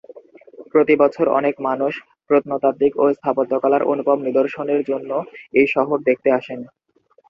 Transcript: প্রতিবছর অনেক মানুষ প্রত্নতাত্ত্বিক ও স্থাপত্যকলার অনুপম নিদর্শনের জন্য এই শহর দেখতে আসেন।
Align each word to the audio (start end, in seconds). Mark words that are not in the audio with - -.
প্রতিবছর 0.71 1.25
অনেক 1.39 1.55
মানুষ 1.67 1.93
প্রত্নতাত্ত্বিক 2.29 2.93
ও 2.97 3.15
স্থাপত্যকলার 3.17 3.87
অনুপম 3.91 4.17
নিদর্শনের 4.27 4.81
জন্য 4.89 5.11
এই 5.53 5.67
শহর 5.75 5.97
দেখতে 6.09 6.29
আসেন। 6.39 6.59